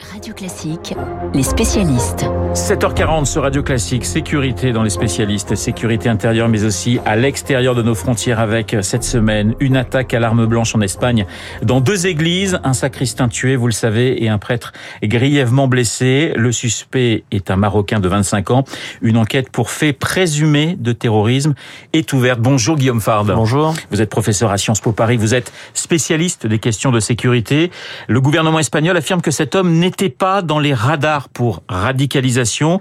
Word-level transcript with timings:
Radio 0.00 0.34
Classique, 0.34 0.94
les 1.34 1.42
spécialistes. 1.42 2.24
7h40 2.54 3.24
sur 3.24 3.42
Radio 3.42 3.62
Classique, 3.62 4.04
sécurité 4.04 4.72
dans 4.72 4.82
les 4.82 4.90
spécialistes, 4.90 5.54
sécurité 5.54 6.08
intérieure 6.08 6.48
mais 6.48 6.64
aussi 6.64 6.98
à 7.04 7.16
l'extérieur 7.16 7.74
de 7.74 7.82
nos 7.82 7.94
frontières 7.94 8.40
avec 8.40 8.76
cette 8.82 9.04
semaine 9.04 9.54
une 9.60 9.76
attaque 9.76 10.12
à 10.14 10.20
l'arme 10.20 10.46
blanche 10.46 10.74
en 10.74 10.80
Espagne 10.80 11.26
dans 11.62 11.80
deux 11.80 12.06
églises, 12.06 12.58
un 12.64 12.72
sacristain 12.72 13.28
tué, 13.28 13.56
vous 13.56 13.66
le 13.66 13.72
savez, 13.72 14.22
et 14.22 14.28
un 14.28 14.38
prêtre 14.38 14.72
grièvement 15.02 15.68
blessé. 15.68 16.32
Le 16.36 16.52
suspect 16.52 17.24
est 17.30 17.50
un 17.50 17.56
Marocain 17.56 18.00
de 18.00 18.08
25 18.08 18.50
ans. 18.50 18.64
Une 19.00 19.16
enquête 19.16 19.50
pour 19.50 19.70
fait 19.70 19.92
présumé 19.92 20.76
de 20.78 20.92
terrorisme 20.92 21.54
est 21.92 22.12
ouverte. 22.12 22.40
Bonjour 22.40 22.76
Guillaume 22.76 23.00
Fard. 23.00 23.24
Bonjour. 23.24 23.74
Vous 23.90 24.00
êtes 24.00 24.10
professeur 24.10 24.50
à 24.50 24.58
Sciences 24.58 24.80
Po 24.80 24.92
Paris, 24.92 25.16
vous 25.16 25.34
êtes 25.34 25.52
spécialiste 25.74 26.46
des 26.46 26.58
questions 26.58 26.90
de 26.90 27.00
sécurité. 27.00 27.70
Le 28.08 28.20
gouvernement 28.20 28.58
espagnol 28.58 28.96
affirme 28.96 29.20
que 29.20 29.30
cet 29.30 29.54
homme 29.54 29.81
n'était 29.82 30.08
pas 30.08 30.42
dans 30.42 30.58
les 30.58 30.74
radars 30.74 31.28
pour 31.28 31.62
radicalisation. 31.68 32.80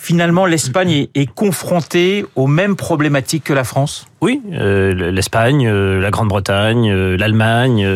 Finalement, 0.00 0.46
l'Espagne 0.46 1.08
est 1.16 1.26
confrontée 1.26 2.24
aux 2.36 2.46
mêmes 2.46 2.76
problématiques 2.76 3.42
que 3.42 3.52
la 3.52 3.64
France? 3.64 4.06
Oui, 4.20 4.40
euh, 4.52 5.12
l'Espagne, 5.12 5.68
euh, 5.68 6.00
la 6.00 6.10
Grande-Bretagne, 6.10 6.90
euh, 6.90 7.16
l'Allemagne. 7.16 7.86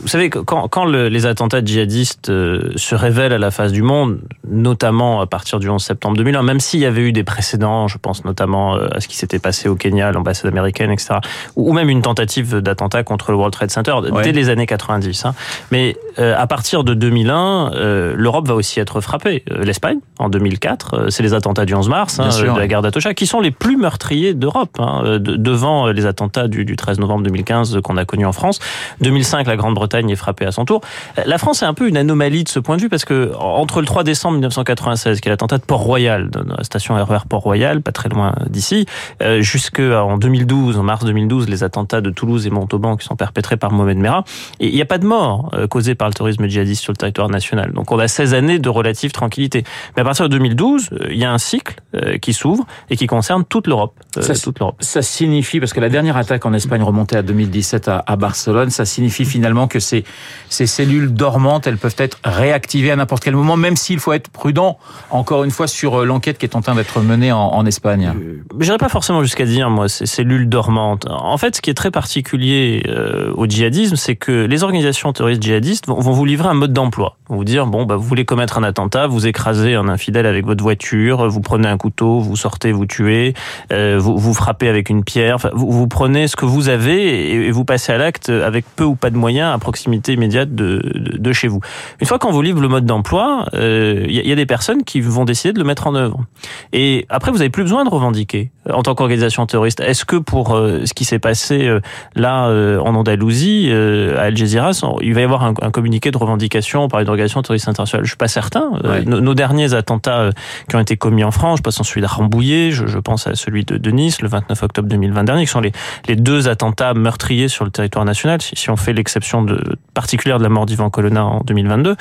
Vous 0.00 0.08
savez, 0.08 0.28
quand, 0.30 0.68
quand 0.68 0.84
le, 0.84 1.08
les 1.08 1.26
attentats 1.26 1.64
djihadistes 1.64 2.26
se 2.28 2.94
révèlent 2.94 3.32
à 3.32 3.38
la 3.38 3.50
face 3.50 3.72
du 3.72 3.82
monde, 3.82 4.20
notamment 4.48 5.20
à 5.20 5.26
partir 5.26 5.58
du 5.58 5.68
11 5.68 5.82
septembre 5.82 6.16
2001, 6.16 6.42
même 6.42 6.60
s'il 6.60 6.80
y 6.80 6.86
avait 6.86 7.02
eu 7.02 7.12
des 7.12 7.24
précédents, 7.24 7.88
je 7.88 7.98
pense 7.98 8.24
notamment 8.24 8.74
à 8.74 9.00
ce 9.00 9.08
qui 9.08 9.16
s'était 9.16 9.40
passé 9.40 9.68
au 9.68 9.74
Kenya, 9.74 10.12
l'ambassade 10.12 10.50
américaine, 10.50 10.90
etc., 10.90 11.14
ou 11.56 11.72
même 11.72 11.88
une 11.88 12.02
tentative 12.02 12.60
d'attentat 12.60 13.02
contre 13.02 13.30
le 13.30 13.36
World 13.36 13.52
Trade 13.52 13.70
Center 13.70 13.92
ouais. 13.92 14.22
dès 14.22 14.32
les 14.32 14.50
années 14.50 14.66
90. 14.66 15.24
Hein. 15.24 15.34
Mais 15.70 15.96
à 16.18 16.46
partir 16.46 16.84
de 16.84 16.94
2001, 16.94 17.72
l'Europe 18.14 18.46
va 18.46 18.54
aussi 18.54 18.78
être 18.78 19.00
frappée. 19.00 19.42
L'Espagne, 19.48 19.98
en 20.18 20.28
2004, 20.28 21.10
c'est 21.10 21.22
les 21.22 21.34
attentats 21.34 21.51
du 21.64 21.74
11 21.74 21.88
mars, 21.88 22.18
hein, 22.18 22.30
sûr, 22.30 22.54
de 22.54 22.58
la 22.58 22.66
gare 22.66 22.82
d'Atocha, 22.82 23.14
qui 23.14 23.26
sont 23.26 23.40
les 23.40 23.50
plus 23.50 23.76
meurtriers 23.76 24.34
d'Europe, 24.34 24.76
hein, 24.78 25.18
devant 25.20 25.88
les 25.88 26.06
attentats 26.06 26.48
du, 26.48 26.64
du 26.64 26.76
13 26.76 26.98
novembre 26.98 27.22
2015 27.24 27.80
qu'on 27.82 27.96
a 27.96 28.04
connus 28.04 28.26
en 28.26 28.32
France. 28.32 28.58
2005, 29.00 29.46
la 29.46 29.56
Grande-Bretagne 29.56 30.10
est 30.10 30.16
frappée 30.16 30.46
à 30.46 30.52
son 30.52 30.64
tour. 30.64 30.80
La 31.24 31.38
France 31.38 31.62
est 31.62 31.66
un 31.66 31.74
peu 31.74 31.88
une 31.88 31.96
anomalie 31.96 32.44
de 32.44 32.48
ce 32.48 32.58
point 32.58 32.76
de 32.76 32.82
vue 32.82 32.88
parce 32.88 33.04
que 33.04 33.32
entre 33.38 33.80
le 33.80 33.86
3 33.86 34.04
décembre 34.04 34.34
1996, 34.34 35.20
qui 35.20 35.28
est 35.28 35.30
l'attentat 35.30 35.58
de 35.58 35.64
Port-Royal, 35.64 36.30
de 36.30 36.40
la 36.56 36.64
station 36.64 36.94
RER 36.94 37.18
Port-Royal, 37.28 37.82
pas 37.82 37.92
très 37.92 38.08
loin 38.08 38.34
d'ici, 38.48 38.86
euh, 39.22 39.40
jusqu'en 39.40 40.18
2012, 40.18 40.78
en 40.78 40.82
mars 40.82 41.04
2012, 41.04 41.48
les 41.48 41.64
attentats 41.64 42.00
de 42.00 42.10
Toulouse 42.10 42.46
et 42.46 42.50
Montauban 42.50 42.96
qui 42.96 43.06
sont 43.06 43.16
perpétrés 43.16 43.56
par 43.56 43.72
Mohamed 43.72 43.98
Merah. 43.98 44.24
Et 44.60 44.68
il 44.68 44.74
n'y 44.74 44.82
a 44.82 44.86
pas 44.86 44.98
de 44.98 45.06
mort 45.06 45.50
euh, 45.54 45.66
causée 45.66 45.94
par 45.94 46.08
le 46.08 46.14
terrorisme 46.14 46.46
djihadiste 46.46 46.82
sur 46.82 46.92
le 46.92 46.96
territoire 46.96 47.28
national. 47.28 47.72
Donc 47.72 47.90
on 47.92 47.98
a 47.98 48.08
16 48.08 48.34
années 48.34 48.58
de 48.58 48.68
relative 48.68 49.12
tranquillité. 49.12 49.64
Mais 49.96 50.02
à 50.02 50.04
partir 50.04 50.28
de 50.28 50.30
2012, 50.30 50.90
euh, 50.92 51.06
il 51.10 51.18
y 51.18 51.24
a 51.24 51.32
un 51.32 51.38
cycle 51.42 51.76
euh, 51.94 52.18
qui 52.18 52.32
s'ouvre 52.32 52.64
et 52.90 52.96
qui 52.96 53.06
concerne 53.06 53.44
toute 53.44 53.66
l'Europe. 53.66 53.94
Ça, 54.20 54.34
toute 54.34 54.58
l'Europe. 54.58 54.76
Ça 54.80 55.02
signifie 55.02 55.60
parce 55.60 55.72
que 55.72 55.80
la 55.80 55.88
dernière 55.88 56.16
attaque 56.16 56.46
en 56.46 56.52
Espagne 56.52 56.82
remontait 56.82 57.16
à 57.16 57.22
2017 57.22 57.88
à, 57.88 58.02
à 58.06 58.16
Barcelone, 58.16 58.70
ça 58.70 58.84
signifie 58.84 59.24
finalement 59.24 59.68
que 59.68 59.80
ces, 59.80 60.04
ces 60.48 60.66
cellules 60.66 61.12
dormantes, 61.12 61.66
elles 61.66 61.78
peuvent 61.78 61.96
être 61.98 62.18
réactivées 62.24 62.90
à 62.90 62.96
n'importe 62.96 63.24
quel 63.24 63.34
moment, 63.34 63.56
même 63.56 63.76
s'il 63.76 63.98
faut 63.98 64.12
être 64.12 64.28
prudent, 64.28 64.78
encore 65.10 65.44
une 65.44 65.50
fois, 65.50 65.66
sur 65.66 66.04
l'enquête 66.04 66.38
qui 66.38 66.46
est 66.46 66.56
en 66.56 66.60
train 66.60 66.74
d'être 66.74 67.00
menée 67.00 67.32
en, 67.32 67.38
en 67.38 67.66
Espagne. 67.66 68.12
Euh, 68.16 68.42
J'irais 68.60 68.78
pas 68.78 68.88
forcément 68.88 69.22
jusqu'à 69.22 69.44
dire, 69.44 69.70
moi, 69.70 69.88
ces 69.88 70.06
cellules 70.06 70.48
dormantes. 70.48 71.06
En 71.08 71.36
fait, 71.36 71.56
ce 71.56 71.62
qui 71.62 71.70
est 71.70 71.74
très 71.74 71.90
particulier 71.90 72.82
euh, 72.88 73.32
au 73.34 73.46
djihadisme, 73.46 73.96
c'est 73.96 74.16
que 74.16 74.44
les 74.46 74.62
organisations 74.62 75.12
terroristes 75.12 75.42
djihadistes 75.42 75.86
vont, 75.86 75.98
vont 75.98 76.12
vous 76.12 76.24
livrer 76.24 76.48
un 76.48 76.54
mode 76.54 76.72
d'emploi. 76.72 77.16
Vous 77.28 77.44
dire, 77.44 77.66
bon, 77.66 77.84
bah, 77.84 77.96
vous 77.96 78.02
voulez 78.02 78.24
commettre 78.24 78.58
un 78.58 78.62
attentat, 78.62 79.06
vous 79.06 79.26
écrasez 79.26 79.74
un 79.74 79.88
infidèle 79.88 80.26
avec 80.26 80.44
votre 80.44 80.62
voiture, 80.62 81.28
vous 81.32 81.40
prenez 81.40 81.68
un 81.68 81.78
couteau, 81.78 82.20
vous 82.20 82.36
sortez, 82.36 82.72
vous 82.72 82.86
tuez, 82.86 83.34
euh, 83.72 83.98
vous, 83.98 84.16
vous 84.16 84.34
frappez 84.34 84.68
avec 84.68 84.90
une 84.90 85.02
pierre, 85.02 85.36
enfin, 85.36 85.50
vous, 85.54 85.88
prenez 85.88 86.28
ce 86.28 86.36
que 86.36 86.44
vous 86.44 86.68
avez 86.68 87.32
et 87.32 87.50
vous 87.50 87.64
passez 87.64 87.92
à 87.92 87.98
l'acte 87.98 88.28
avec 88.28 88.64
peu 88.76 88.84
ou 88.84 88.94
pas 88.94 89.10
de 89.10 89.16
moyens 89.16 89.54
à 89.54 89.58
proximité 89.58 90.12
immédiate 90.12 90.54
de, 90.54 90.80
de, 90.94 91.18
de 91.18 91.32
chez 91.32 91.48
vous. 91.48 91.60
Une 92.00 92.06
fois 92.06 92.18
qu'on 92.18 92.30
vous 92.30 92.42
livre 92.42 92.60
le 92.60 92.68
mode 92.68 92.86
d'emploi, 92.86 93.46
il 93.52 93.58
euh, 93.58 94.06
y, 94.08 94.28
y, 94.28 94.32
a 94.32 94.36
des 94.36 94.46
personnes 94.46 94.84
qui 94.84 95.00
vont 95.00 95.24
décider 95.24 95.52
de 95.52 95.58
le 95.58 95.64
mettre 95.64 95.86
en 95.86 95.94
œuvre. 95.94 96.24
Et 96.72 97.06
après, 97.08 97.30
vous 97.30 97.38
n'avez 97.38 97.50
plus 97.50 97.62
besoin 97.62 97.84
de 97.84 97.90
revendiquer 97.90 98.50
en 98.70 98.82
tant 98.82 98.94
qu'organisation 98.94 99.44
terroriste. 99.46 99.80
Est-ce 99.80 100.04
que 100.04 100.16
pour 100.16 100.54
euh, 100.54 100.82
ce 100.84 100.94
qui 100.94 101.04
s'est 101.04 101.18
passé 101.18 101.66
euh, 101.66 101.80
là 102.14 102.46
euh, 102.46 102.78
en 102.78 102.94
Andalousie, 102.94 103.68
euh, 103.70 104.16
à 104.18 104.22
Algeciras, 104.22 104.84
il 105.00 105.14
va 105.14 105.20
y 105.20 105.24
avoir 105.24 105.44
un, 105.44 105.54
un, 105.60 105.70
communiqué 105.70 106.10
de 106.10 106.16
revendication 106.16 106.88
par 106.88 107.00
une 107.00 107.08
organisation 107.08 107.42
terroriste 107.42 107.68
internationale? 107.68 108.04
Je 108.04 108.10
suis 108.10 108.16
pas 108.16 108.28
certain. 108.28 108.70
Nos, 109.06 109.20
nos, 109.20 109.34
derniers 109.34 109.74
attentats 109.74 110.30
qui 110.68 110.76
ont 110.76 110.80
été 110.80 110.96
commis 110.96 111.24
en 111.24 111.30
France, 111.30 111.58
je 111.58 111.62
pense 111.62 111.80
en 111.80 111.84
celui 111.84 112.02
de 112.02 112.06
Rambouillet, 112.06 112.70
je, 112.70 112.86
je, 112.86 112.98
pense 112.98 113.26
à 113.26 113.34
celui 113.34 113.64
de, 113.64 113.78
de 113.78 113.90
Nice 113.90 114.22
le 114.22 114.28
29 114.28 114.62
octobre 114.62 114.88
2020 114.88 115.24
dernier, 115.24 115.44
qui 115.44 115.50
sont 115.50 115.60
les, 115.60 115.72
les 116.06 116.16
deux 116.16 116.48
attentats 116.48 116.94
meurtriers 116.94 117.48
sur 117.48 117.64
le 117.64 117.70
territoire 117.70 118.04
national, 118.04 118.40
si, 118.42 118.54
si 118.54 118.70
on 118.70 118.76
fait 118.76 118.92
l'exception 118.92 119.42
de, 119.42 119.76
particulière 119.94 120.38
de 120.38 120.44
la 120.44 120.48
mort 120.50 120.66
d'Ivan 120.66 120.90
Colonna 120.90 121.24
en 121.24 121.40
2022. 121.40 121.96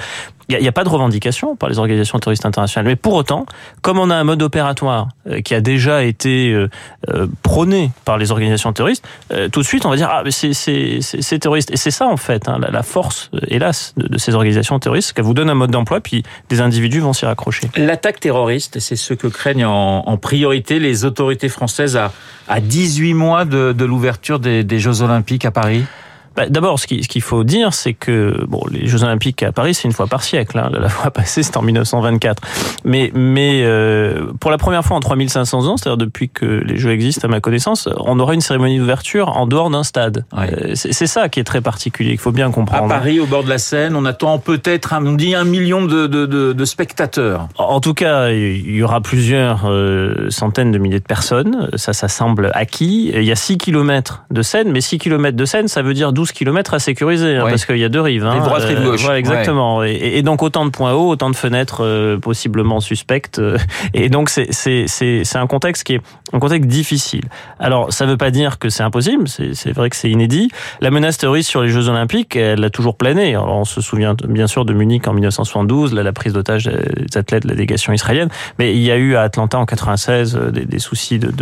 Il 0.59 0.61
n'y 0.61 0.67
a, 0.67 0.71
pas 0.71 0.83
de 0.83 0.89
revendication 0.89 1.55
par 1.55 1.69
les 1.69 1.79
organisations 1.79 2.19
terroristes 2.19 2.45
internationales. 2.45 2.85
Mais 2.85 2.95
pour 2.95 3.13
autant, 3.13 3.45
comme 3.81 3.99
on 3.99 4.09
a 4.09 4.15
un 4.15 4.23
mode 4.23 4.41
opératoire 4.41 5.07
euh, 5.27 5.41
qui 5.41 5.55
a 5.55 5.61
déjà 5.61 6.03
été 6.03 6.51
euh, 6.51 6.69
euh, 7.09 7.27
prôné 7.41 7.91
par 8.05 8.17
les 8.17 8.31
organisations 8.31 8.73
terroristes, 8.73 9.05
tout 9.51 9.61
de 9.61 9.65
suite 9.65 9.85
on 9.85 9.89
va 9.89 9.95
dire 9.95 10.09
ah 10.11 10.23
mais 10.23 10.31
c'est 10.31 11.39
terroriste. 11.39 11.71
Et 11.71 11.77
c'est 11.77 11.91
ça 11.91 12.07
en 12.07 12.17
fait 12.17 12.47
hein, 12.47 12.59
la, 12.59 12.83
force, 12.83 13.31
hélas, 13.47 13.93
de, 13.97 14.17
ces 14.17 14.35
organisations 14.35 14.77
terroristes, 14.79 15.13
qu'elles 15.13 15.25
vous 15.25 15.33
donnent 15.33 15.49
un 15.49 15.55
mode 15.55 15.71
d'emploi, 15.71 16.01
puis 16.01 16.23
des 16.49 16.61
individus 16.61 16.99
vont 16.99 17.13
s'y 17.13 17.25
raccrocher. 17.25 17.69
L'attaque 17.77 18.19
terroriste, 18.19 18.79
c'est 18.79 18.95
ce 18.95 19.13
que 19.13 19.27
craignent 19.27 19.65
en, 19.65 20.17
priorité 20.17 20.79
les 20.79 21.05
autorités 21.05 21.49
françaises 21.49 21.97
à, 21.97 22.11
à 22.47 22.59
18 22.59 23.13
mois 23.13 23.45
de, 23.45 23.85
l'ouverture 23.85 24.39
des 24.39 24.79
Jeux 24.79 25.01
Olympiques 25.01 25.45
à 25.45 25.51
Paris? 25.51 25.85
Bah, 26.35 26.47
D'abord, 26.49 26.79
ce 26.79 26.87
qu'il 26.87 27.05
qu 27.07 27.21
faut 27.21 27.43
dire, 27.43 27.73
c'est 27.73 27.93
que 27.93 28.45
bon, 28.47 28.61
les 28.71 28.87
Jeux 28.87 29.03
Olympiques 29.03 29.43
à 29.43 29.51
Paris, 29.51 29.73
c'est 29.73 29.83
une 29.87 29.93
fois 29.93 30.07
par 30.07 30.23
siècle. 30.23 30.57
Hein. 30.57 30.69
La 30.71 30.89
fois 30.89 31.11
passée, 31.11 31.43
c'était 31.43 31.57
en 31.57 31.61
1924. 31.61 32.41
Mais, 32.85 33.11
mais 33.13 33.61
euh, 33.63 34.31
pour 34.39 34.51
la 34.51 34.57
première 34.57 34.83
fois 34.83 34.97
en 34.97 35.01
3500 35.01 35.67
ans, 35.67 35.77
c'est-à-dire 35.77 35.97
depuis 35.97 36.29
que 36.29 36.45
les 36.45 36.77
Jeux 36.77 36.91
existent, 36.91 37.27
à 37.27 37.31
ma 37.31 37.41
connaissance, 37.41 37.89
on 37.97 38.19
aura 38.19 38.33
une 38.33 38.41
cérémonie 38.41 38.79
d'ouverture 38.79 39.29
en 39.37 39.45
dehors 39.45 39.69
d'un 39.69 39.83
stade. 39.83 40.25
Ouais. 40.35 40.49
Euh, 40.53 40.71
c'est 40.75 41.07
ça 41.07 41.29
qui 41.29 41.39
est 41.39 41.43
très 41.43 41.61
particulier, 41.61 42.11
qu'il 42.11 42.19
faut 42.19 42.31
bien 42.31 42.51
comprendre. 42.51 42.85
À 42.85 42.99
Paris, 42.99 43.19
au 43.19 43.25
bord 43.25 43.43
de 43.43 43.49
la 43.49 43.57
Seine, 43.57 43.95
on 43.95 44.05
attend 44.05 44.39
peut-être, 44.39 44.93
on 44.97 45.13
dit, 45.13 45.35
un 45.35 45.43
million 45.43 45.83
de, 45.85 46.07
de, 46.07 46.25
de, 46.25 46.53
de, 46.53 46.65
spectateurs. 46.65 47.47
En 47.57 47.79
tout 47.81 47.93
cas, 47.93 48.29
il 48.29 48.75
y 48.75 48.83
aura 48.83 49.01
plusieurs 49.01 49.65
euh, 49.65 50.29
centaines 50.29 50.71
de 50.71 50.77
milliers 50.77 50.99
de 50.99 51.05
personnes. 51.05 51.69
Ça, 51.75 51.93
ça 51.93 52.07
semble 52.07 52.51
acquis. 52.53 53.11
Il 53.13 53.23
y 53.23 53.31
a 53.31 53.35
6 53.35 53.57
km 53.57 54.23
de 54.31 54.41
Seine, 54.41 54.71
mais 54.71 54.81
6 54.81 54.97
km 54.97 55.35
de 55.35 55.45
Seine, 55.45 55.67
ça 55.67 55.81
veut 55.81 55.93
dire 55.93 56.13
12 56.13 56.20
km 56.29 56.73
à 56.73 56.79
sécuriser, 56.79 57.37
hein, 57.37 57.45
ouais. 57.45 57.49
parce 57.49 57.65
qu'il 57.65 57.77
y 57.77 57.83
a 57.83 57.89
deux 57.89 58.01
rives. 58.01 58.25
Hein. 58.25 58.39
droite 58.39 58.65
et 58.69 58.75
gauche. 58.75 59.01
Voilà, 59.01 59.19
exactement. 59.19 59.77
Ouais. 59.77 59.93
Et, 59.93 60.17
et, 60.17 60.21
donc 60.21 60.43
autant 60.43 60.65
de 60.65 60.69
points 60.69 60.93
hauts, 60.93 61.09
autant 61.09 61.29
de 61.29 61.35
fenêtres 61.35 61.83
euh, 61.83 62.17
possiblement 62.17 62.79
suspectes. 62.79 63.39
Euh, 63.39 63.57
et 63.93 64.09
donc 64.09 64.29
c'est 64.29 65.35
un 65.35 65.47
contexte 65.47 65.83
qui 65.83 65.95
est 65.95 66.01
un 66.33 66.39
contexte 66.39 66.69
difficile. 66.69 67.25
Alors 67.59 67.91
ça 67.91 68.05
ne 68.05 68.11
veut 68.11 68.17
pas 68.17 68.31
dire 68.31 68.59
que 68.59 68.69
c'est 68.69 68.83
impossible, 68.83 69.27
c'est 69.27 69.71
vrai 69.71 69.89
que 69.89 69.95
c'est 69.95 70.09
inédit. 70.09 70.49
La 70.79 70.91
menace 70.91 71.17
terroriste 71.17 71.49
sur 71.49 71.61
les 71.61 71.69
Jeux 71.69 71.89
Olympiques, 71.89 72.35
elle 72.35 72.63
a 72.63 72.69
toujours 72.69 72.95
plané. 72.95 73.31
Alors, 73.31 73.55
on 73.55 73.65
se 73.65 73.81
souvient 73.81 74.15
bien 74.27 74.47
sûr 74.47 74.65
de 74.65 74.73
Munich 74.73 75.07
en 75.07 75.13
1972, 75.13 75.93
là, 75.93 76.03
la 76.03 76.13
prise 76.13 76.33
d'otage 76.33 76.65
des 76.65 77.17
athlètes 77.17 77.43
de 77.43 77.49
la 77.49 77.55
délégation 77.55 77.93
israélienne, 77.93 78.29
mais 78.59 78.73
il 78.73 78.81
y 78.81 78.91
a 78.91 78.97
eu 78.97 79.15
à 79.15 79.21
Atlanta 79.21 79.57
en 79.57 79.65
96 79.65 80.35
euh, 80.35 80.51
des, 80.51 80.65
des 80.65 80.79
soucis 80.79 81.19
d'usage 81.19 81.37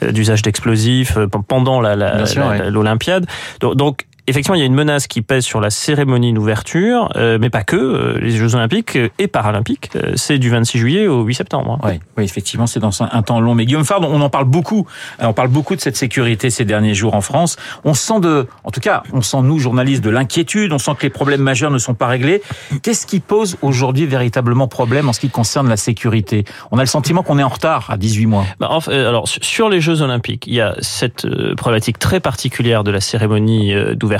de, 0.00 0.10
de, 0.10 0.42
d'explosifs 0.42 1.18
pendant 1.48 1.80
l'Olympiade. 1.80 3.26
La, 3.26 3.28
la, 3.28 3.60
donc, 3.60 3.76
donc 3.76 4.06
effectivement, 4.26 4.54
il 4.54 4.60
y 4.60 4.62
a 4.62 4.66
une 4.66 4.74
menace 4.74 5.06
qui 5.06 5.22
pèse 5.22 5.44
sur 5.44 5.60
la 5.60 5.70
cérémonie 5.70 6.32
d'ouverture, 6.32 7.10
euh, 7.16 7.38
mais 7.40 7.50
pas 7.50 7.62
que. 7.62 7.76
Euh, 7.76 8.18
les 8.20 8.32
Jeux 8.32 8.54
Olympiques 8.54 8.98
et 9.18 9.28
Paralympiques, 9.28 9.90
euh, 9.96 10.12
c'est 10.16 10.38
du 10.38 10.50
26 10.50 10.78
juillet 10.78 11.06
au 11.06 11.22
8 11.22 11.34
septembre. 11.34 11.78
Oui, 11.84 12.00
oui 12.16 12.24
effectivement, 12.24 12.66
c'est 12.66 12.80
dans 12.80 13.02
un, 13.02 13.08
un, 13.12 13.22
temps 13.22 13.40
long. 13.40 13.54
Mais 13.54 13.66
Guillaume 13.66 13.84
Fard, 13.84 14.00
on 14.02 14.20
en 14.20 14.30
parle 14.30 14.46
beaucoup. 14.46 14.86
On 15.20 15.32
parle 15.32 15.48
beaucoup 15.48 15.76
de 15.76 15.80
cette 15.80 15.96
sécurité 15.96 16.50
ces 16.50 16.64
derniers 16.64 16.94
jours 16.94 17.14
en 17.14 17.20
France. 17.20 17.56
On 17.84 17.94
sent 17.94 18.20
de, 18.20 18.46
en 18.64 18.70
tout 18.70 18.80
cas, 18.80 19.02
on 19.12 19.22
sent 19.22 19.42
nous 19.42 19.58
journalistes 19.58 20.02
de 20.02 20.10
l'inquiétude. 20.10 20.72
On 20.72 20.78
sent 20.78 20.92
que 20.98 21.02
les 21.02 21.10
problèmes 21.10 21.42
majeurs 21.42 21.70
ne 21.70 21.78
sont 21.78 21.94
pas 21.94 22.06
réglés. 22.06 22.42
Qu'est-ce 22.82 23.06
qui 23.06 23.20
pose 23.20 23.56
aujourd'hui 23.62 24.06
véritablement 24.06 24.68
problème 24.68 25.08
en 25.08 25.12
ce 25.12 25.20
qui 25.20 25.30
concerne 25.30 25.68
la 25.68 25.76
sécurité? 25.76 26.44
On 26.70 26.78
a 26.78 26.82
le 26.82 26.86
sentiment 26.86 27.22
qu'on 27.22 27.38
est 27.38 27.42
en 27.42 27.48
retard 27.48 27.90
à 27.90 27.96
18 27.96 28.26
mois. 28.26 28.44
Bah, 28.58 28.68
en 28.70 28.80
fait, 28.80 28.94
alors 28.94 29.28
sur 29.28 29.68
les 29.68 29.80
Jeux 29.80 30.02
Olympiques, 30.02 30.46
il 30.46 30.54
y 30.54 30.60
a 30.60 30.74
cette 30.80 31.26
problématique 31.54 31.98
très 31.98 32.20
particulière 32.20 32.84
de 32.84 32.90
la 32.90 33.00
cérémonie 33.00 33.74
d'ouverture 33.94 34.15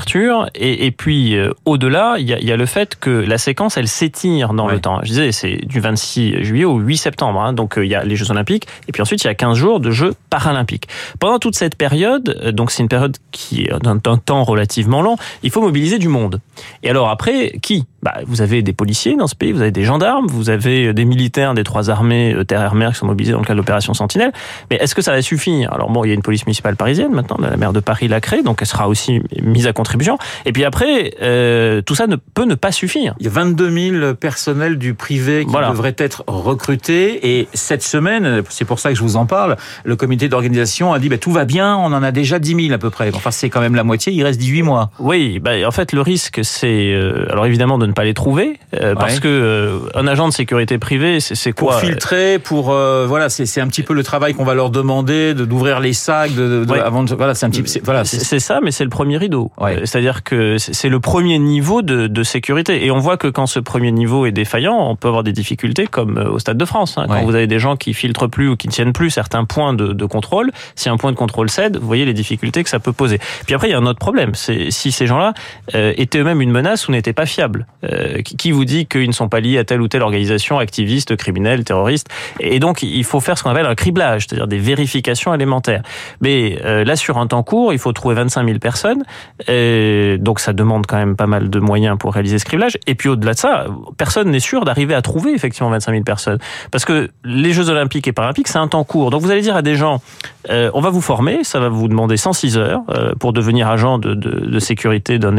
et, 0.54 0.86
et, 0.86 0.90
puis 0.90 1.36
euh, 1.36 1.52
au-delà, 1.64 2.16
il 2.18 2.28
y, 2.28 2.34
a, 2.34 2.38
il 2.38 2.44
y, 2.44 2.52
a, 2.52 2.56
le 2.56 2.66
fait 2.66 2.96
que 2.98 3.10
la 3.10 3.38
séquence, 3.38 3.76
elle 3.76 3.88
s'étire 3.88 4.52
dans 4.52 4.66
ouais. 4.66 4.74
le 4.74 4.80
temps. 4.80 5.00
Je 5.02 5.08
disais, 5.08 5.32
c'est 5.32 5.56
du 5.66 5.80
26 5.80 6.44
juillet 6.44 6.64
au 6.64 6.78
8 6.78 6.96
septembre. 6.96 7.40
Hein, 7.40 7.52
donc 7.52 7.78
euh, 7.78 7.84
il 7.84 7.90
y 7.90 7.94
a 7.94 8.04
les 8.04 8.16
Jeux 8.16 8.30
Olympiques 8.30 8.66
et 8.88 8.92
puis 8.92 9.02
ensuite 9.02 9.22
il 9.24 9.26
y 9.26 9.30
a 9.30 9.34
15 9.34 9.56
jours 9.56 9.80
de 9.80 9.90
Jeux 9.90 10.14
Paralympiques. 10.30 10.88
Pendant 11.18 11.38
toute 11.38 11.56
cette 11.56 11.76
période, 11.76 12.38
euh, 12.42 12.52
donc 12.52 12.70
c'est 12.70 12.82
une 12.82 12.88
période 12.88 13.16
qui 13.30 13.62
est 13.62 13.72
d'un 13.82 13.98
temps 13.98 14.44
relativement 14.44 15.02
long, 15.02 15.16
il 15.42 15.50
faut 15.50 15.60
mobiliser 15.60 15.98
du 15.98 16.08
monde. 16.08 16.40
Et 16.82 16.90
alors 16.90 17.08
après, 17.08 17.52
qui? 17.62 17.86
Bah, 18.06 18.20
vous 18.24 18.40
avez 18.40 18.62
des 18.62 18.72
policiers 18.72 19.16
dans 19.16 19.26
ce 19.26 19.34
pays, 19.34 19.50
vous 19.50 19.62
avez 19.62 19.72
des 19.72 19.82
gendarmes, 19.82 20.28
vous 20.28 20.48
avez 20.48 20.94
des 20.94 21.04
militaires 21.04 21.54
des 21.54 21.64
trois 21.64 21.90
armées 21.90 22.32
euh, 22.36 22.44
terre, 22.44 22.62
air, 22.62 22.76
mer 22.76 22.92
qui 22.92 22.98
sont 22.98 23.06
mobilisés 23.06 23.32
dans 23.32 23.40
le 23.40 23.44
cadre 23.44 23.56
de 23.56 23.62
l'opération 23.62 23.94
Sentinelle. 23.94 24.30
Mais 24.70 24.76
est-ce 24.76 24.94
que 24.94 25.02
ça 25.02 25.10
va 25.10 25.20
suffire? 25.22 25.72
Alors 25.72 25.90
bon, 25.90 26.04
il 26.04 26.08
y 26.08 26.10
a 26.12 26.14
une 26.14 26.22
police 26.22 26.46
municipale 26.46 26.76
parisienne 26.76 27.10
maintenant, 27.12 27.36
la 27.40 27.56
maire 27.56 27.72
de 27.72 27.80
Paris 27.80 28.06
l'a 28.06 28.20
créée, 28.20 28.44
donc 28.44 28.58
elle 28.60 28.68
sera 28.68 28.86
aussi 28.86 29.20
mise 29.42 29.66
à 29.66 29.72
contribution. 29.72 30.18
Et 30.44 30.52
puis 30.52 30.64
après, 30.64 31.14
euh, 31.20 31.82
tout 31.82 31.96
ça 31.96 32.06
ne 32.06 32.14
peut 32.14 32.44
ne 32.44 32.54
pas 32.54 32.70
suffire. 32.70 33.16
Il 33.18 33.24
y 33.24 33.28
a 33.28 33.32
22 33.32 33.70
000 34.00 34.14
personnels 34.14 34.78
du 34.78 34.94
privé 34.94 35.44
qui 35.44 35.50
Voilà. 35.50 35.70
devraient 35.70 35.96
être 35.98 36.22
recrutés. 36.28 37.36
Et 37.38 37.48
cette 37.54 37.82
semaine, 37.82 38.42
c'est 38.50 38.64
pour 38.64 38.78
ça 38.78 38.90
que 38.90 38.94
je 38.96 39.02
vous 39.02 39.16
en 39.16 39.26
parle, 39.26 39.56
le 39.84 39.96
comité 39.96 40.28
d'organisation 40.28 40.92
a 40.92 41.00
dit 41.00 41.08
bah, 41.08 41.18
tout 41.18 41.32
va 41.32 41.44
bien, 41.44 41.76
on 41.76 41.86
en 41.92 42.02
a 42.04 42.12
déjà 42.12 42.38
10 42.38 42.54
000 42.66 42.72
à 42.72 42.78
peu 42.78 42.90
près. 42.90 43.10
Enfin, 43.14 43.32
c'est 43.32 43.50
quand 43.50 43.60
même 43.60 43.74
la 43.74 43.82
moitié, 43.84 44.12
il 44.12 44.22
reste 44.22 44.38
18 44.38 44.62
mois. 44.62 44.90
Oui, 45.00 45.40
bah, 45.40 45.52
en 45.66 45.70
fait, 45.72 45.92
le 45.92 46.00
risque, 46.02 46.40
c'est 46.44 46.92
euh, 46.92 47.26
alors 47.30 47.46
évidemment 47.46 47.78
de 47.78 47.86
ne 47.86 47.92
pas 47.96 48.04
les 48.04 48.14
trouver, 48.14 48.60
euh, 48.80 48.94
parce 48.94 49.18
que 49.20 49.26
euh, 49.26 49.78
un 49.94 50.06
agent 50.06 50.28
de 50.28 50.32
sécurité 50.32 50.78
privée, 50.78 51.18
c'est 51.18 51.34
c'est 51.34 51.52
Pour 51.52 51.70
quoi 51.70 51.78
filtrer, 51.80 52.38
pour 52.38 52.70
euh, 52.72 53.06
voilà, 53.08 53.28
c'est 53.28 53.46
c'est 53.46 53.60
un 53.60 53.66
petit 53.66 53.82
peu 53.82 53.94
le 53.94 54.04
travail 54.04 54.34
qu'on 54.34 54.44
va 54.44 54.54
leur 54.54 54.70
demander 54.70 55.34
de 55.34 55.44
d'ouvrir 55.44 55.80
les 55.80 55.92
sacs, 55.94 56.34
de, 56.34 56.64
de- 56.64 56.70
Ouais. 56.70 56.78
avant 56.80 57.02
de, 57.02 57.14
voilà, 57.14 57.34
c'est 57.34 57.46
un 57.46 57.50
petit, 57.50 57.80
voilà, 57.82 58.04
C'est 58.04 58.38
ça, 58.38 58.60
mais 58.62 58.70
c'est 58.70 58.84
le 58.84 58.90
premier 58.90 59.16
rideau. 59.16 59.50
Ouais. 59.58 59.76
Euh, 59.78 59.80
C'est-à-dire 59.86 60.22
que 60.22 60.58
c'est 60.58 60.88
le 60.90 61.00
premier 61.00 61.38
niveau 61.38 61.82
de, 61.82 62.06
de 62.06 62.22
sécurité. 62.22 62.84
Et 62.84 62.90
on 62.90 62.98
voit 62.98 63.16
que 63.16 63.28
quand 63.28 63.46
ce 63.46 63.60
premier 63.60 63.90
niveau 63.92 64.26
est 64.26 64.32
défaillant, 64.32 64.76
on 64.90 64.94
peut 64.96 65.08
avoir 65.08 65.22
des 65.24 65.32
difficultés 65.32 65.86
comme 65.86 66.18
euh, 66.18 66.28
au 66.30 66.38
Stade 66.38 66.58
de 66.58 66.64
France. 66.66 66.98
hein. 66.98 67.06
Quand 67.08 67.22
vous 67.24 67.34
avez 67.34 67.46
des 67.46 67.58
gens 67.58 67.76
qui 67.76 67.94
filtrent 67.94 68.28
plus 68.28 68.48
ou 68.50 68.56
qui 68.56 68.68
ne 68.68 68.72
tiennent 68.72 68.92
plus 68.92 69.08
certains 69.10 69.44
points 69.44 69.72
de, 69.72 69.92
de 69.94 70.04
contrôle, 70.04 70.50
si 70.74 70.88
un 70.90 70.96
point 70.98 71.12
de 71.12 71.16
contrôle 71.16 71.48
cède, 71.48 71.78
vous 71.78 71.86
voyez 71.86 72.04
les 72.04 72.12
difficultés 72.14 72.62
que 72.62 72.68
ça 72.70 72.78
peut 72.78 72.92
poser. 72.92 73.18
Puis 73.46 73.54
après, 73.54 73.68
il 73.68 73.70
y 73.70 73.74
a 73.74 73.78
un 73.78 73.86
autre 73.86 73.98
problème. 73.98 74.32
C'est 74.34 74.70
si 74.70 74.92
ces 74.92 75.06
gens-là 75.06 75.32
euh, 75.74 75.92
étaient 75.96 76.18
eux-mêmes 76.18 76.42
une 76.42 76.50
menace 76.52 76.88
ou 76.88 76.92
n'étaient 76.92 77.12
pas 77.14 77.26
fiables. 77.26 77.66
Euh, 77.92 78.22
qui, 78.22 78.52
vous 78.52 78.64
dit 78.64 78.86
qu'ils 78.86 79.06
ne 79.06 79.12
sont 79.12 79.28
pas 79.28 79.40
liés 79.40 79.58
à 79.58 79.64
telle 79.64 79.80
ou 79.80 79.88
telle 79.88 80.02
organisation 80.02 80.58
activiste, 80.58 81.16
criminelle, 81.16 81.64
terroriste 81.64 82.08
Et 82.40 82.58
donc, 82.58 82.82
il 82.82 83.04
faut 83.04 83.20
faire 83.20 83.36
ce 83.38 83.42
qu'on 83.42 83.50
appelle 83.50 83.66
un 83.66 83.74
criblage, 83.74 84.26
c'est-à-dire 84.26 84.46
des 84.46 84.58
vérifications 84.58 85.34
élémentaires. 85.34 85.82
Mais 86.20 86.58
euh, 86.64 86.84
là, 86.84 86.96
sur 86.96 87.18
un 87.18 87.26
temps 87.26 87.42
court, 87.42 87.72
il 87.72 87.78
faut 87.78 87.92
trouver 87.92 88.14
25 88.14 88.46
000 88.46 88.58
personnes. 88.58 89.04
Euh, 89.48 90.16
donc, 90.18 90.40
ça 90.40 90.52
demande 90.52 90.86
quand 90.86 90.96
même 90.96 91.16
pas 91.16 91.26
mal 91.26 91.50
de 91.50 91.60
moyens 91.60 91.96
pour 91.98 92.14
réaliser 92.14 92.38
ce 92.38 92.44
criblage. 92.44 92.78
Et 92.86 92.94
puis, 92.94 93.08
au-delà 93.08 93.34
de 93.34 93.38
ça, 93.38 93.66
personne 93.96 94.30
n'est 94.30 94.40
sûr 94.40 94.64
d'arriver 94.64 94.94
à 94.94 95.02
trouver 95.02 95.32
effectivement 95.32 95.70
25 95.70 95.92
000 95.92 96.04
personnes. 96.04 96.38
Parce 96.70 96.84
que 96.84 97.10
les 97.24 97.52
Jeux 97.52 97.68
Olympiques 97.68 98.08
et 98.08 98.12
Paralympiques, 98.12 98.48
c'est 98.48 98.58
un 98.58 98.68
temps 98.68 98.84
court. 98.84 99.10
Donc, 99.10 99.22
vous 99.22 99.30
allez 99.30 99.42
dire 99.42 99.56
à 99.56 99.62
des 99.62 99.74
gens, 99.74 100.00
on 100.48 100.80
va 100.80 100.90
vous 100.90 101.00
former, 101.00 101.42
ça 101.42 101.58
va 101.58 101.68
vous 101.68 101.88
demander 101.88 102.16
106 102.16 102.56
heures 102.56 102.82
pour 103.18 103.32
devenir 103.32 103.68
agent 103.68 103.98
de, 103.98 104.14
de, 104.14 104.58
sécurité 104.58 105.18
d'un 105.18 105.36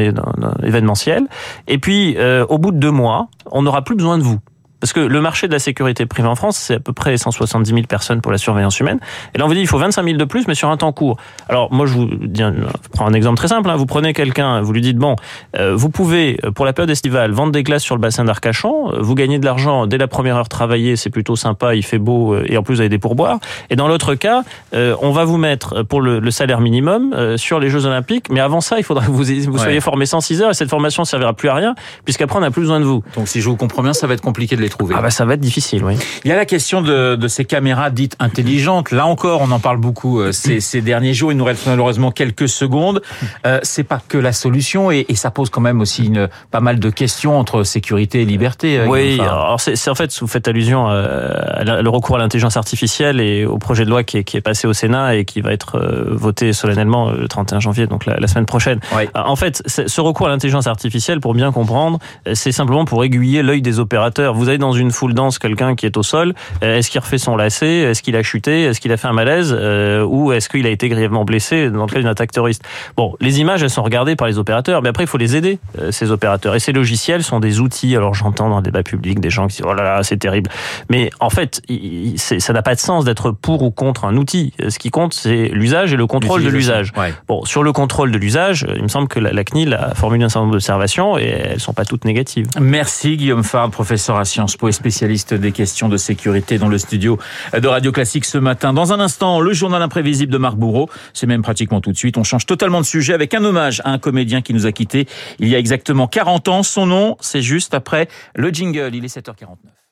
événementiel. 0.63 1.23
Et 1.67 1.77
puis, 1.77 2.17
euh, 2.27 2.45
au 2.49 2.57
bout 2.57 2.71
de 2.71 2.77
deux 2.77 2.91
mois, 2.91 3.29
on 3.51 3.61
n'aura 3.61 3.81
plus 3.83 3.95
besoin 3.95 4.17
de 4.17 4.23
vous. 4.23 4.39
Parce 4.79 4.93
que 4.93 4.99
le 4.99 5.21
marché 5.21 5.47
de 5.47 5.53
la 5.53 5.59
sécurité 5.59 6.05
privée 6.05 6.27
en 6.27 6.35
France, 6.35 6.57
c'est 6.57 6.75
à 6.75 6.79
peu 6.79 6.93
près 6.93 7.17
170 7.17 7.69
000 7.71 7.81
personnes 7.87 8.21
pour 8.21 8.31
la 8.31 8.37
surveillance 8.37 8.79
humaine. 8.79 8.99
Et 9.33 9.37
là, 9.39 9.45
on 9.45 9.47
vous 9.47 9.53
dit, 9.55 9.59
il 9.61 9.67
faut 9.67 9.77
25 9.79 10.03
000 10.03 10.17
de 10.17 10.23
plus, 10.23 10.47
mais 10.47 10.53
sur 10.55 10.69
un 10.69 10.77
temps 10.77 10.91
court. 10.91 11.17
Alors, 11.49 11.73
moi, 11.73 11.85
je 11.87 11.93
vous 11.93 12.05
dis, 12.05 12.41
je 12.41 12.89
prends 12.93 13.07
un 13.07 13.13
exemple 13.13 13.37
très 13.37 13.47
simple. 13.47 13.69
hein. 13.69 13.75
Vous 13.75 13.85
prenez 13.87 14.13
quelqu'un, 14.13 14.61
vous 14.61 14.71
lui 14.73 14.81
dites, 14.81 14.97
bon, 14.97 15.15
euh, 15.57 15.75
vous 15.75 15.89
pouvez, 15.89 16.39
euh, 16.45 16.51
pour 16.51 16.65
la 16.65 16.73
période 16.73 16.89
estivale, 16.91 17.31
vendre 17.31 17.51
des 17.51 17.63
glaces 17.63 17.83
sur 17.83 17.95
le 17.95 18.01
bassin 18.01 18.23
d'Arcachon. 18.23 18.91
euh, 18.93 18.97
Vous 19.01 19.15
gagnez 19.15 19.39
de 19.39 19.45
l'argent 19.45 19.87
dès 19.87 19.97
la 19.97 20.07
première 20.07 20.35
heure 20.37 20.49
travaillée, 20.49 20.95
c'est 20.95 21.09
plutôt 21.09 21.35
sympa, 21.35 21.73
il 21.75 21.83
fait 21.83 21.97
beau, 21.97 22.33
euh, 22.35 22.45
et 22.47 22.57
en 22.57 22.63
plus, 22.63 22.75
vous 22.75 22.81
avez 22.81 22.89
des 22.89 22.99
pourboires. 22.99 23.39
Et 23.69 23.75
dans 23.75 23.87
l'autre 23.87 24.13
cas, 24.15 24.43
euh, 24.75 24.95
on 25.01 25.11
va 25.11 25.25
vous 25.25 25.37
mettre 25.37 25.81
pour 25.83 26.01
le, 26.01 26.19
le 26.19 26.31
salaire 26.31 26.59
minimum 26.61 27.13
euh, 27.15 27.35
sur 27.37 27.59
les 27.59 27.69
Jeux 27.69 27.85
Olympiques. 27.85 28.29
Mais 28.29 28.39
avant 28.41 28.61
ça, 28.61 28.77
il 28.77 28.83
faudra 28.83 29.05
que 29.05 29.11
vous, 29.11 29.23
vous 29.23 29.57
Ouais. 29.57 29.57
soyez 29.63 29.79
formé 29.81 30.05
106 30.05 30.41
heures, 30.43 30.51
et 30.51 30.53
cette 30.53 30.69
formation 30.69 31.01
ne 31.01 31.07
servira 31.07 31.33
plus 31.33 31.49
à 31.49 31.55
rien, 31.55 31.73
puisqu'après, 32.05 32.37
on 32.37 32.41
n'a 32.41 32.51
plus 32.51 32.61
besoin 32.61 32.79
de 32.79 32.85
vous. 32.85 33.03
donc 33.15 33.27
si 33.27 33.41
je 33.41 33.49
vous 33.49 33.55
comprends 33.55 33.81
bien, 33.81 33.93
ça 33.93 34.05
va 34.07 34.13
être 34.13 34.21
compliqué 34.21 34.55
de 34.55 34.61
les 34.61 34.66
trouver. 34.69 34.95
Ah 34.97 35.01
bah 35.01 35.09
ça 35.09 35.25
va 35.25 35.33
être 35.35 35.39
difficile, 35.39 35.83
oui. 35.83 35.95
Il 36.23 36.29
y 36.29 36.31
a 36.31 36.35
la 36.35 36.45
question 36.45 36.81
de, 36.81 37.15
de 37.15 37.27
ces 37.27 37.45
caméras 37.45 37.89
dites 37.89 38.15
intelligentes. 38.19 38.91
Là 38.91 39.05
encore, 39.05 39.41
on 39.41 39.51
en 39.51 39.59
parle 39.59 39.77
beaucoup 39.77 40.19
euh, 40.19 40.31
ces, 40.31 40.59
ces 40.59 40.81
derniers 40.81 41.13
jours. 41.13 41.31
Il 41.31 41.37
nous 41.37 41.45
reste 41.45 41.65
malheureusement 41.67 42.11
quelques 42.11 42.49
secondes. 42.49 43.01
Euh, 43.45 43.59
c'est 43.63 43.83
pas 43.83 44.01
que 44.07 44.17
la 44.17 44.33
solution 44.33 44.91
et, 44.91 45.05
et 45.09 45.15
ça 45.15 45.31
pose 45.31 45.49
quand 45.49 45.61
même 45.61 45.81
aussi 45.81 46.05
une, 46.05 46.27
pas 46.51 46.59
mal 46.59 46.79
de 46.79 46.89
questions 46.89 47.37
entre 47.39 47.63
sécurité 47.63 48.21
et 48.21 48.25
liberté. 48.25 48.79
euh, 48.79 48.87
Oui, 48.87 49.19
alors 49.19 49.59
c'est 49.59 49.75
c'est 49.75 49.89
en 49.89 49.95
fait, 49.95 50.15
vous 50.19 50.27
faites 50.27 50.47
allusion 50.47 50.89
euh, 50.89 51.31
à 51.53 51.63
le 51.63 51.89
recours 51.89 52.15
à 52.15 52.19
l'intelligence 52.19 52.57
artificielle 52.57 53.19
et 53.21 53.45
au 53.45 53.57
projet 53.57 53.85
de 53.85 53.89
loi 53.89 54.03
qui 54.03 54.17
est, 54.17 54.23
qui 54.23 54.37
est 54.37 54.41
passé 54.41 54.67
au 54.67 54.73
Sénat 54.73 55.15
et 55.15 55.25
qui 55.25 55.41
va 55.41 55.51
être 55.51 55.79
voté 56.11 56.53
solennellement 56.53 57.11
le 57.11 57.27
31 57.27 57.59
janvier, 57.59 57.87
donc 57.87 58.05
la, 58.05 58.17
la 58.17 58.27
semaine 58.27 58.45
prochaine. 58.45 58.79
En 59.13 59.35
fait, 59.35 59.61
ce 59.67 60.01
recours 60.01 60.27
à 60.27 60.29
l'intelligence 60.29 60.67
artificielle, 60.67 61.19
pour 61.19 61.33
bien 61.33 61.51
comprendre, 61.51 61.99
c'est 62.33 62.51
simplement 62.51 62.85
pour 62.85 63.03
aiguiller 63.03 63.43
l'œil 63.43 63.61
des 63.61 63.79
opérateurs. 63.79 64.33
Vous 64.33 64.49
avez 64.49 64.56
dans 64.57 64.71
une 64.73 64.91
foule 64.91 65.13
dense 65.13 65.39
quelqu'un 65.39 65.75
qui 65.75 65.85
est 65.85 65.97
au 65.97 66.03
sol, 66.03 66.33
euh, 66.63 66.77
est-ce 66.77 66.89
qu'il 66.89 66.99
refait 67.01 67.17
son 67.17 67.35
lacet, 67.35 67.79
est-ce 67.81 68.01
qu'il 68.01 68.15
a 68.15 68.23
chuté, 68.23 68.63
est-ce 68.63 68.79
qu'il 68.79 68.91
a 68.91 68.97
fait 68.97 69.07
un 69.07 69.13
malaise, 69.13 69.55
euh, 69.57 70.03
ou 70.03 70.31
est-ce 70.31 70.49
qu'il 70.49 70.65
a 70.65 70.69
été 70.69 70.89
grièvement 70.89 71.25
blessé 71.25 71.69
dans 71.69 71.85
le 71.85 71.91
cas 71.91 71.99
d'une 71.99 72.07
attaque 72.07 72.31
terroriste? 72.31 72.63
Bon, 72.95 73.15
les 73.19 73.39
images, 73.39 73.63
elles 73.63 73.69
sont 73.69 73.83
regardées 73.83 74.15
par 74.15 74.27
les 74.27 74.37
opérateurs, 74.37 74.81
mais 74.81 74.89
après, 74.89 75.03
il 75.03 75.07
faut 75.07 75.17
les 75.17 75.35
aider, 75.35 75.59
euh, 75.79 75.91
ces 75.91 76.11
opérateurs. 76.11 76.55
Et 76.55 76.59
ces 76.59 76.71
logiciels 76.73 77.23
sont 77.23 77.39
des 77.39 77.59
outils. 77.59 77.95
Alors, 77.95 78.13
j'entends 78.13 78.49
dans 78.49 78.57
le 78.57 78.63
débat 78.63 78.83
public 78.83 79.19
des 79.19 79.29
gens 79.29 79.47
qui 79.47 79.57
disent, 79.57 79.65
oh 79.67 79.73
là 79.73 79.83
là, 79.83 80.03
c'est 80.03 80.17
terrible. 80.17 80.49
Mais 80.89 81.09
en 81.19 81.29
fait, 81.29 81.61
il- 81.67 82.17
ça 82.19 82.53
n'a 82.53 82.61
pas 82.61 82.75
de 82.75 82.79
sens 82.79 83.05
d'être 83.05 83.31
pour 83.31 83.63
ou 83.63 83.71
contre 83.71 84.05
un 84.05 84.15
outil. 84.17 84.53
Ce 84.69 84.79
qui 84.79 84.89
compte, 84.89 85.13
c'est 85.13 85.49
l'usage 85.53 85.93
et 85.93 85.97
le 85.97 86.07
contrôle 86.07 86.43
de 86.43 86.49
l'usage. 86.49 86.91
Ouais. 86.97 87.13
Bon, 87.27 87.43
sur 87.45 87.63
le 87.63 87.71
contrôle 87.73 88.11
de 88.11 88.17
l'usage, 88.17 88.65
il 88.75 88.83
me 88.83 88.87
semble 88.87 89.07
que 89.07 89.19
la, 89.19 89.31
la 89.31 89.43
CNIL 89.43 89.73
a 89.73 89.93
formulé 89.95 90.23
un 90.23 90.29
certain 90.29 90.41
nombre 90.41 90.53
d'observations 90.53 91.17
et 91.17 91.25
elles 91.25 91.59
sont 91.59 91.73
pas 91.73 91.85
toutes 91.85 92.05
négatives. 92.05 92.47
Merci 92.59 93.17
Guillaume 93.17 93.43
Fard, 93.43 93.69
professeur 93.69 94.17
à 94.17 94.25
Sciences 94.47 94.57
Po 94.57 94.69
et 94.69 94.71
spécialiste 94.71 95.33
des 95.33 95.51
questions 95.51 95.89
de 95.89 95.97
sécurité 95.97 96.57
dans 96.57 96.69
le 96.69 96.77
studio 96.77 97.19
de 97.51 97.67
Radio 97.67 97.91
Classique 97.91 98.23
ce 98.23 98.37
matin. 98.37 98.71
Dans 98.71 98.93
un 98.93 98.99
instant, 99.01 99.41
le 99.41 99.51
journal 99.51 99.81
imprévisible 99.81 100.31
de 100.31 100.37
Marc 100.37 100.55
Bourreau. 100.55 100.89
C'est 101.13 101.27
même 101.27 101.41
pratiquement 101.41 101.81
tout 101.81 101.91
de 101.91 101.97
suite. 101.97 102.17
On 102.17 102.23
change 102.23 102.45
totalement 102.45 102.79
de 102.79 102.85
sujet 102.85 103.13
avec 103.13 103.33
un 103.33 103.43
hommage 103.43 103.81
à 103.83 103.91
un 103.91 103.97
comédien 103.99 104.41
qui 104.41 104.53
nous 104.53 104.65
a 104.65 104.71
quittés 104.71 105.05
il 105.39 105.49
y 105.49 105.55
a 105.55 105.59
exactement 105.59 106.07
40 106.07 106.47
ans. 106.47 106.63
Son 106.63 106.85
nom, 106.85 107.17
c'est 107.19 107.41
juste 107.41 107.73
après 107.73 108.07
le 108.35 108.49
jingle. 108.49 108.95
Il 108.95 109.03
est 109.03 109.13
7h49. 109.13 109.86